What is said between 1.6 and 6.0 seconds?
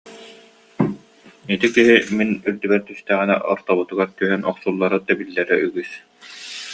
киһи мин үрдүбэр түстэҕинэ ортобутугар түһэн, охсуллара, тэбиллэрэ үгүс